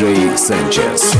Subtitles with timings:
[0.00, 1.12] диджей Санчес.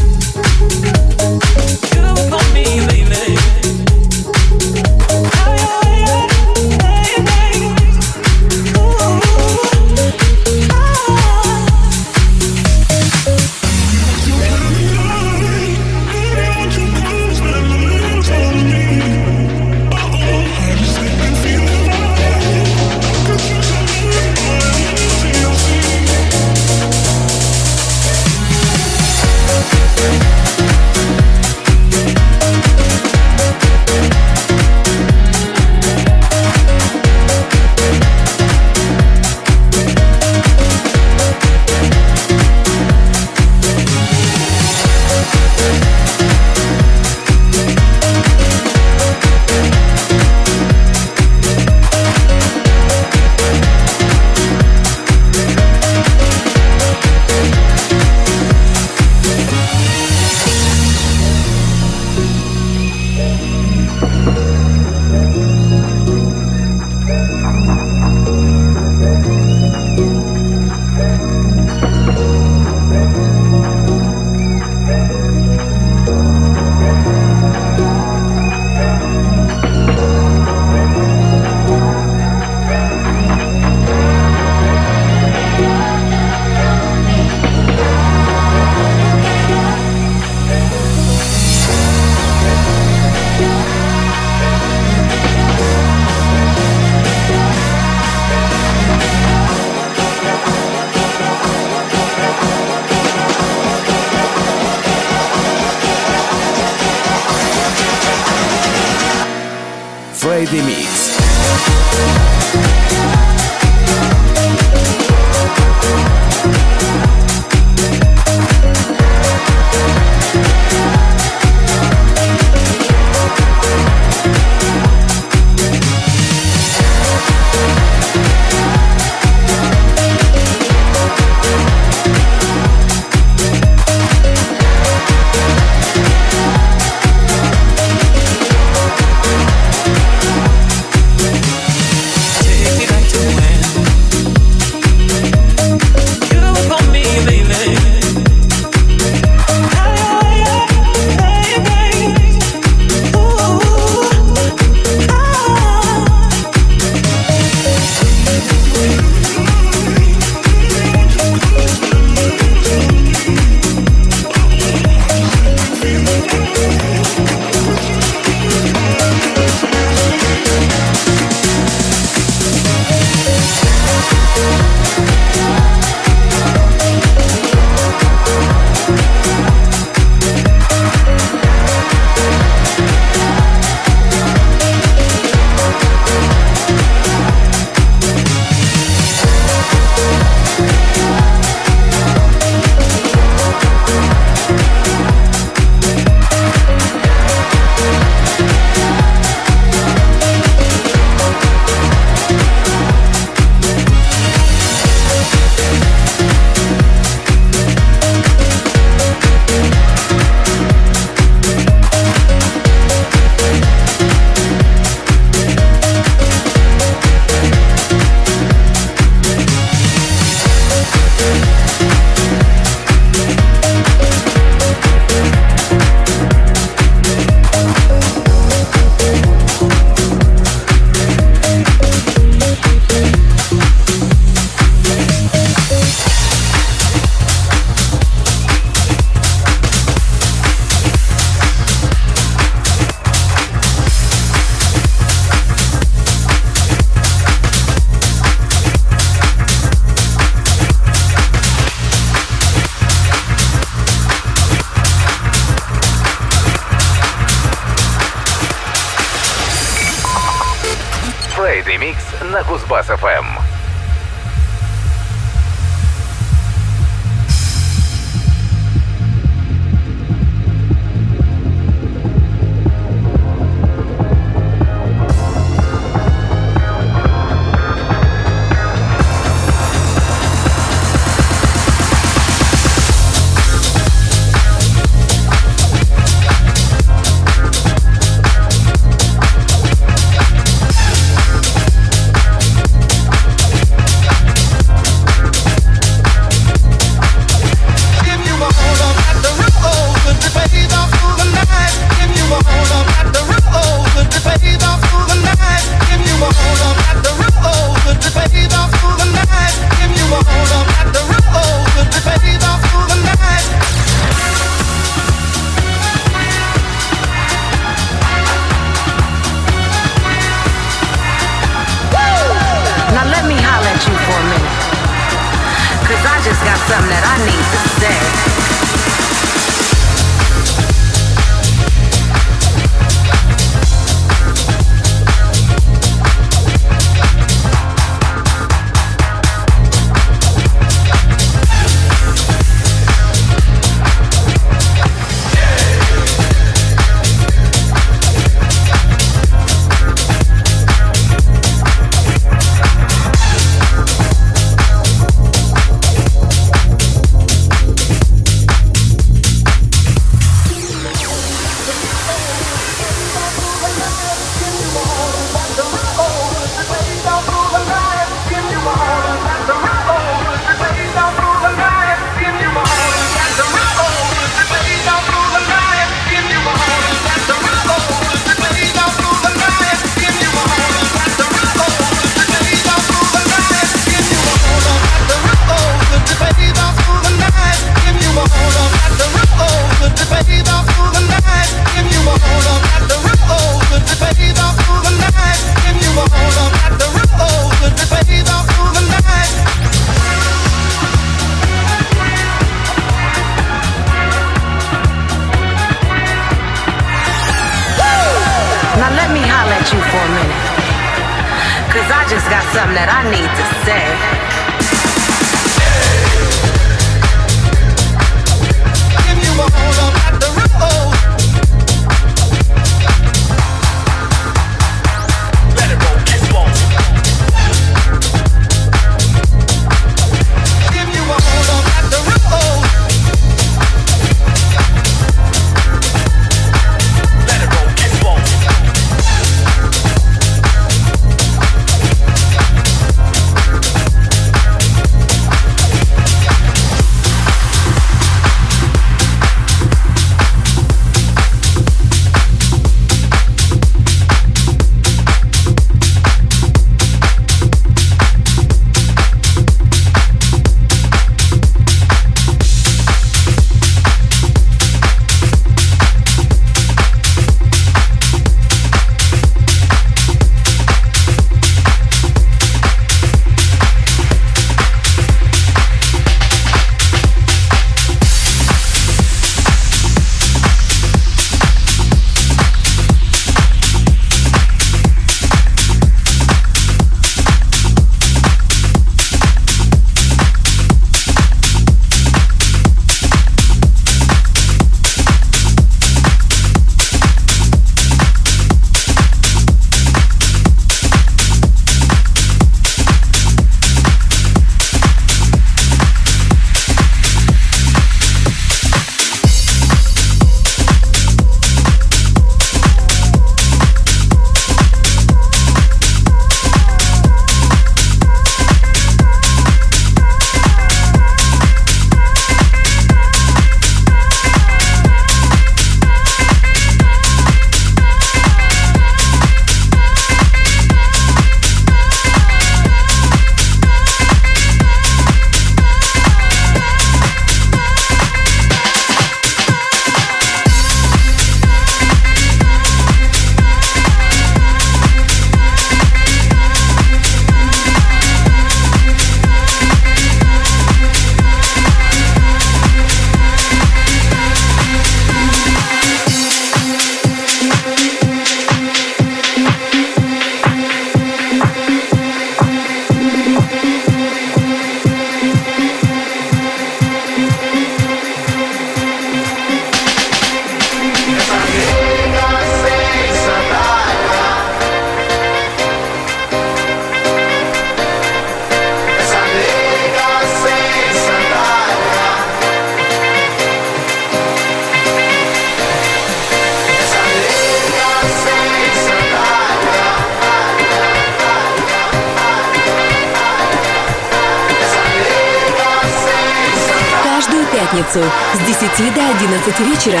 [599.46, 600.00] 11 вечера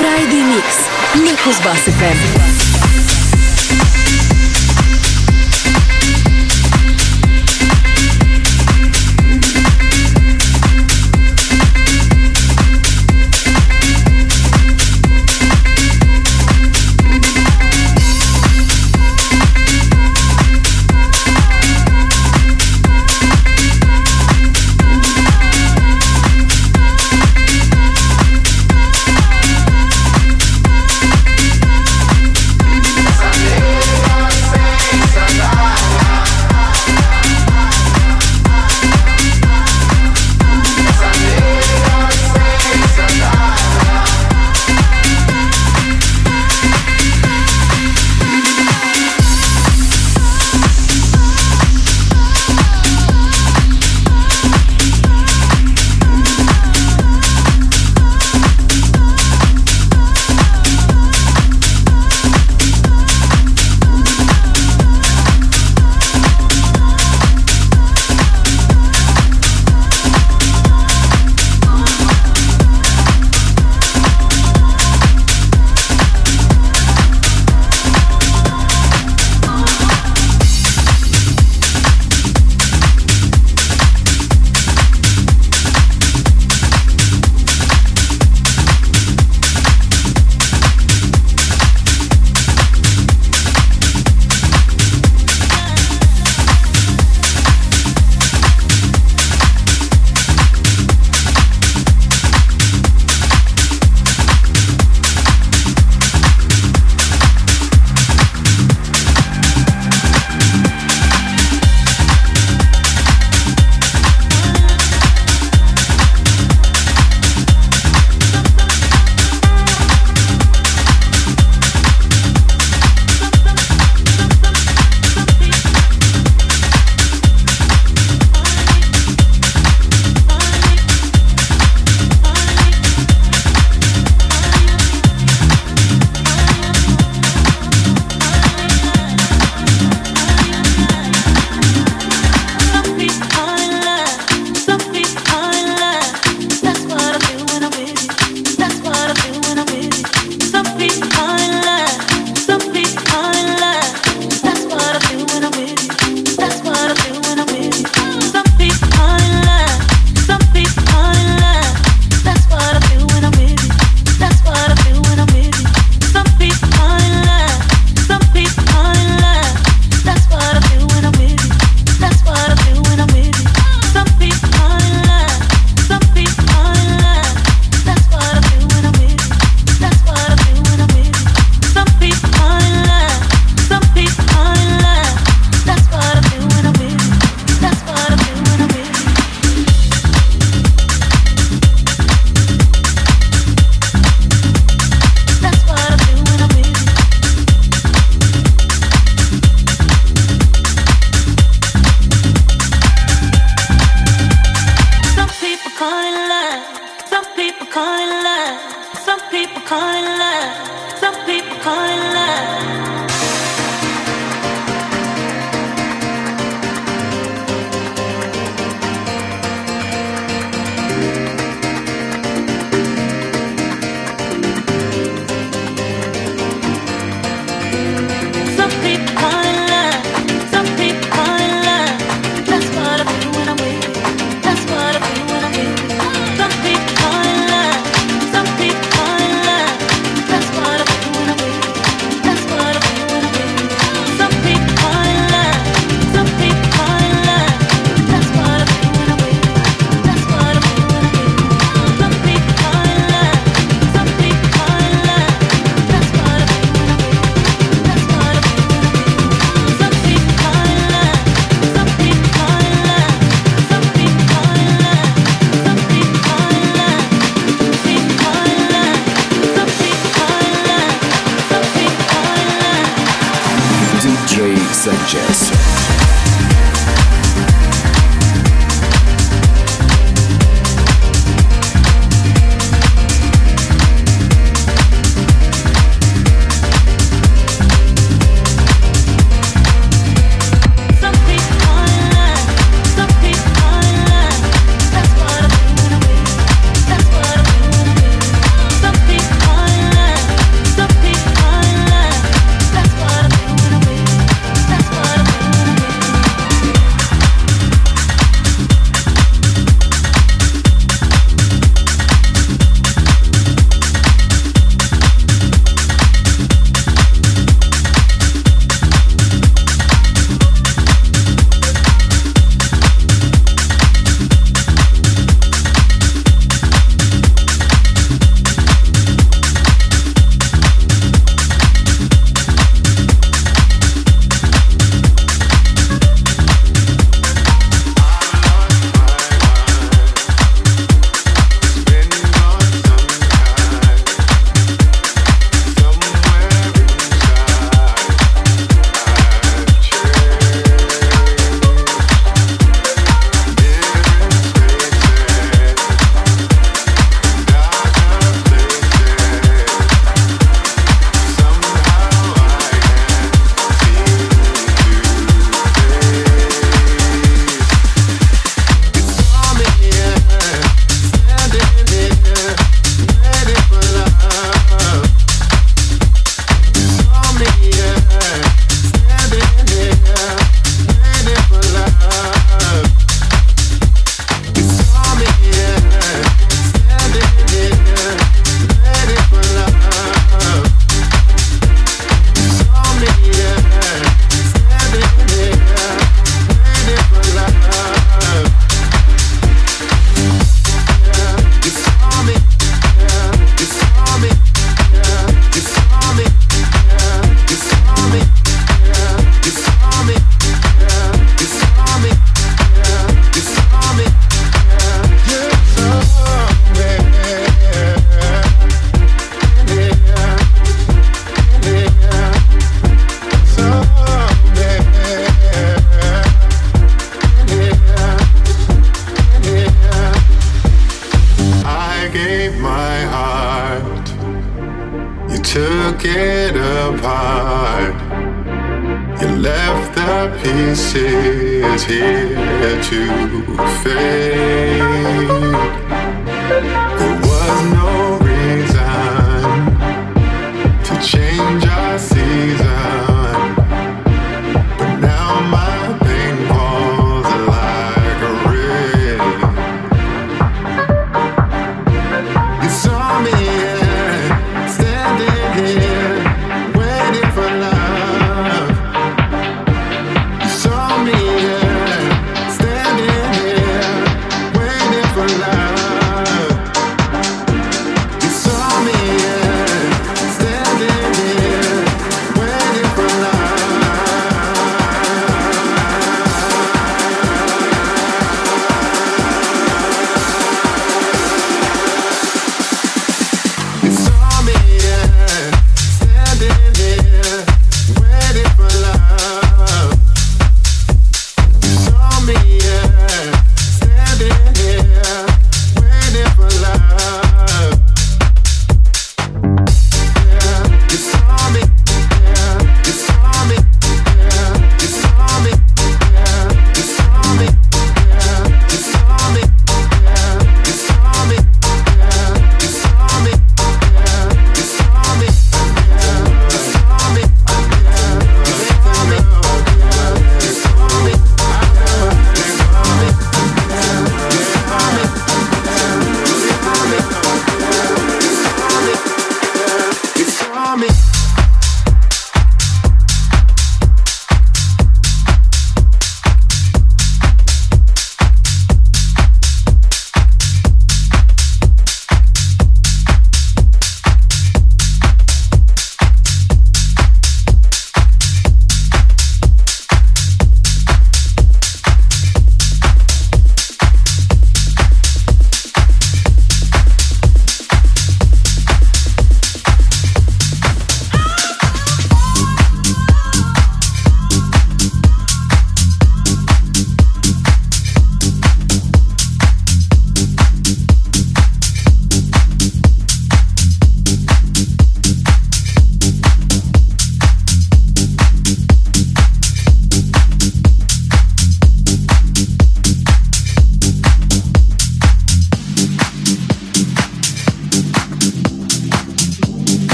[0.00, 3.15] Friday Mix на Кузбасс-ФМ.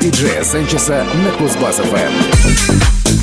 [0.00, 3.17] Диджея Санчеса на Кузбасс-ФМ.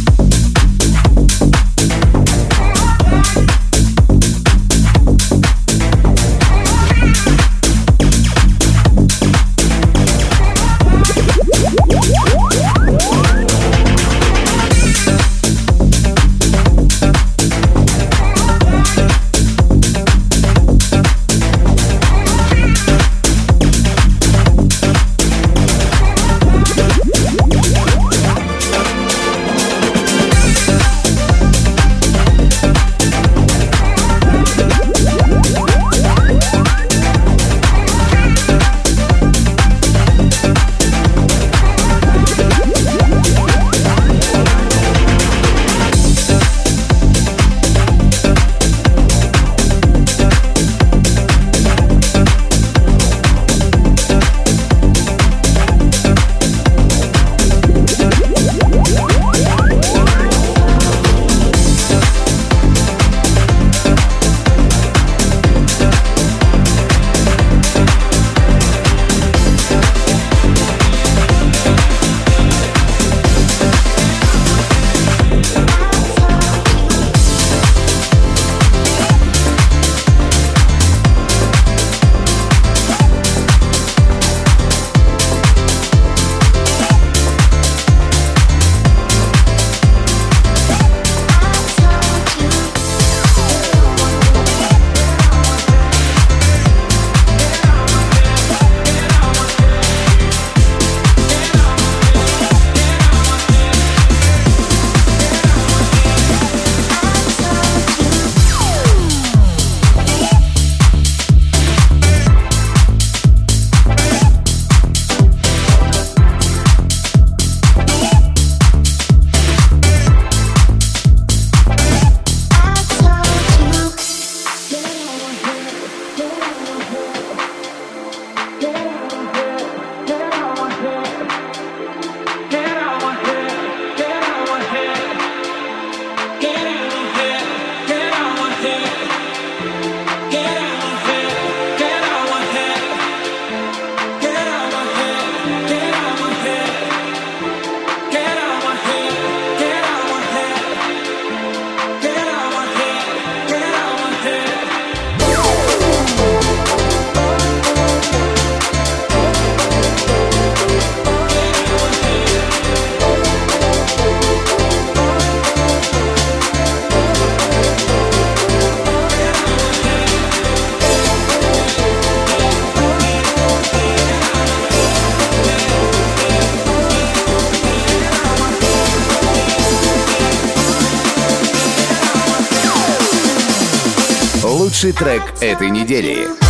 [185.06, 186.45] Трек этой недели.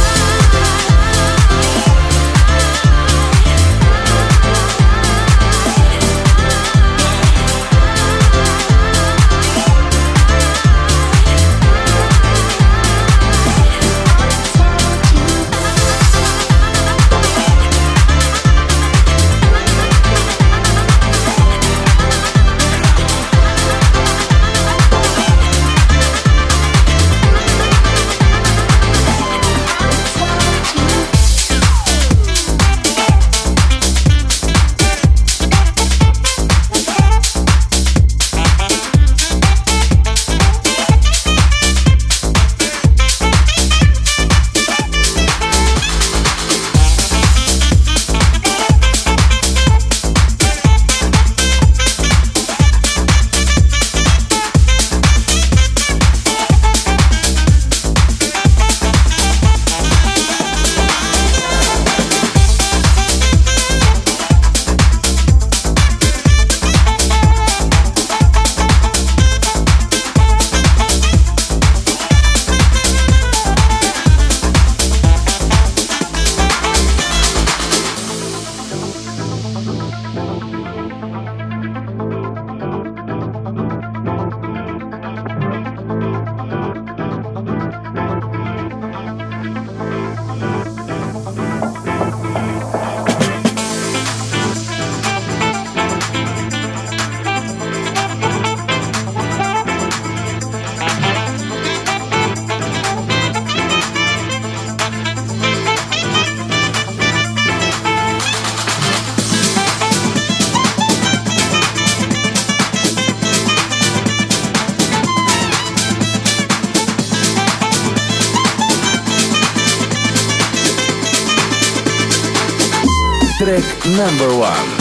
[123.85, 124.74] Number 1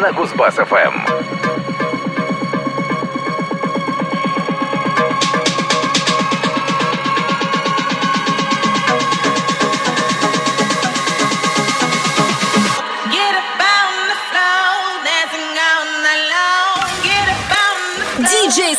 [0.00, 0.94] на Кузбасс-ФМ.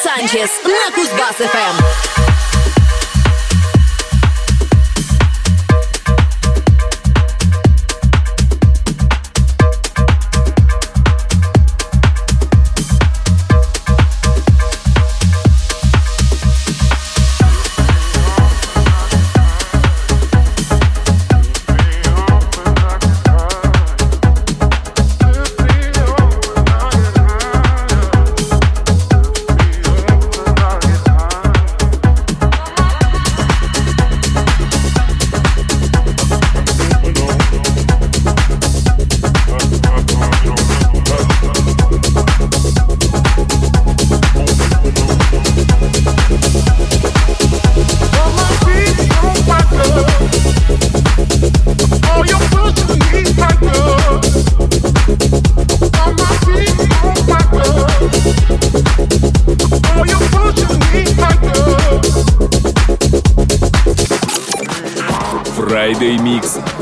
[0.04, 2.21] Санчес на Кузбасс-ФМ.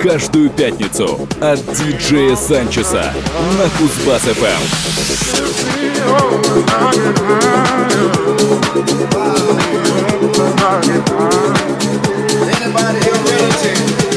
[0.09, 3.13] Каждую пятницу от диджея Санчеса
[3.59, 4.59] на Кузбасс-ФМ.
[12.41, 14.08] Anybody here